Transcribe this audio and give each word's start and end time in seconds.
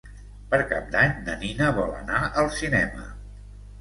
Per 0.53 0.59
Cap 0.71 0.87
d'Any 0.95 1.13
na 1.29 1.35
Nina 1.45 1.69
vol 1.81 1.93
anar 2.01 2.23
al 2.43 2.53
cinema. 2.59 3.07